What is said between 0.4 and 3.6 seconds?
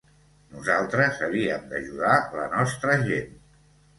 Nosaltres havíem d’ajudar la nostra gent.